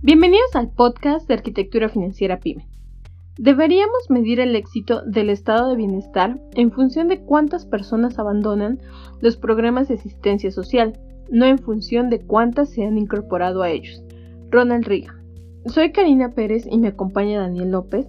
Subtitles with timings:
[0.00, 2.68] Bienvenidos al podcast de Arquitectura Financiera PyME.
[3.36, 8.78] Deberíamos medir el éxito del estado de bienestar en función de cuántas personas abandonan
[9.20, 10.96] los programas de asistencia social,
[11.32, 14.00] no en función de cuántas se han incorporado a ellos.
[14.50, 15.16] Ronald Reagan.
[15.66, 18.06] Soy Karina Pérez y me acompaña Daniel López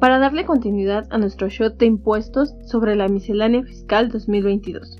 [0.00, 4.98] para darle continuidad a nuestro show de impuestos sobre la miscelánea fiscal 2022.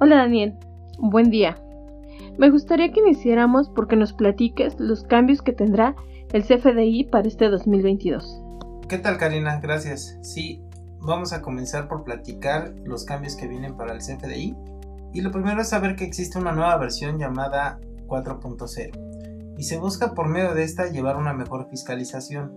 [0.00, 0.54] Hola Daniel,
[0.98, 1.58] buen día.
[2.38, 5.94] Me gustaría que iniciáramos porque nos platiques los cambios que tendrá
[6.32, 8.42] el CFDI para este 2022.
[8.88, 9.60] ¿Qué tal Karina?
[9.60, 10.18] Gracias.
[10.22, 10.60] Sí,
[11.00, 14.56] vamos a comenzar por platicar los cambios que vienen para el CFDI.
[15.12, 17.78] Y lo primero es saber que existe una nueva versión llamada
[18.08, 19.14] 4.0
[19.56, 22.52] y se busca por medio de esta llevar una mejor fiscalización,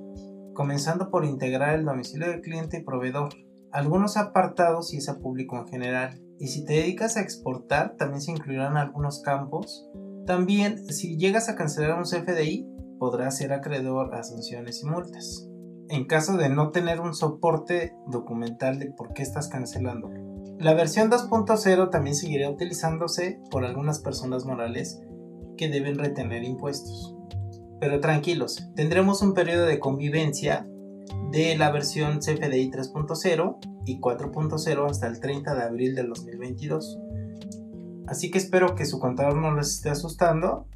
[0.53, 3.29] comenzando por integrar el domicilio del cliente y proveedor,
[3.71, 8.31] algunos apartados y ese público en general, y si te dedicas a exportar, también se
[8.31, 9.89] incluirán algunos campos.
[10.25, 12.67] También, si llegas a cancelar un CFDI,
[12.99, 15.47] podrás ser acreedor a sanciones y multas.
[15.89, 20.09] En caso de no tener un soporte documental de por qué estás cancelando.
[20.59, 25.01] La versión 2.0 también seguirá utilizándose por algunas personas morales
[25.55, 27.15] que deben retener impuestos.
[27.79, 30.67] Pero tranquilos, tendremos un periodo de convivencia
[31.31, 36.99] de la versión CFDI 3.0 y 4.0 hasta el 30 de abril del 2022.
[38.05, 40.67] Así que espero que su contador no les esté asustando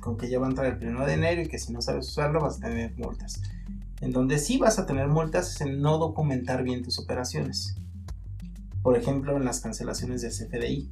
[0.00, 2.08] con que ya va a entrar el 1 de enero y que si no sabes
[2.08, 3.42] usarlo vas a tener multas.
[4.00, 7.76] En donde sí vas a tener multas es en no documentar bien tus operaciones.
[8.82, 10.90] Por ejemplo, en las cancelaciones de CFDI.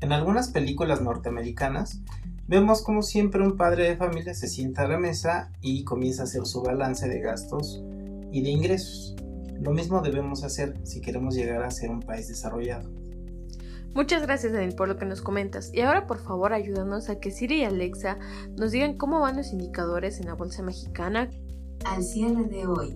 [0.00, 2.00] En algunas películas norteamericanas
[2.46, 6.24] vemos como siempre un padre de familia se sienta a la mesa y comienza a
[6.24, 7.82] hacer su balance de gastos
[8.32, 9.14] y de ingresos.
[9.60, 12.90] Lo mismo debemos hacer si queremos llegar a ser un país desarrollado.
[13.94, 17.32] Muchas gracias Daniel por lo que nos comentas y ahora por favor ayúdanos a que
[17.32, 18.18] Siri y Alexa
[18.56, 21.28] nos digan cómo van los indicadores en la bolsa mexicana.
[21.84, 22.94] Al cierre de hoy,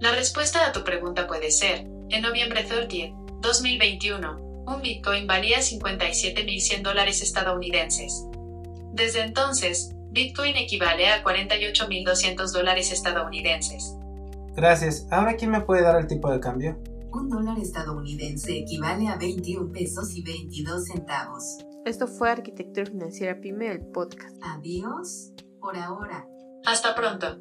[0.00, 6.82] La respuesta a tu pregunta puede ser, en noviembre 30, 2021, un Bitcoin valía 57.100
[6.82, 8.26] dólares estadounidenses.
[8.92, 13.94] Desde entonces, Bitcoin equivale a 48.200 dólares estadounidenses.
[14.54, 15.06] Gracias.
[15.10, 16.82] ¿Ahora quién me puede dar el tipo de cambio?
[17.12, 21.58] Un dólar estadounidense equivale a 21 pesos y 22 centavos.
[21.84, 24.36] Esto fue Arquitectura Financiera PyME, el podcast.
[24.42, 26.26] Adiós por ahora.
[26.64, 27.38] Hasta pronto.